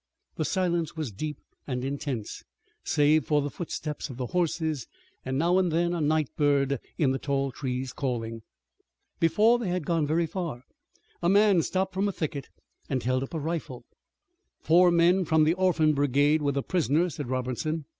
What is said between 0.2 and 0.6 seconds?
The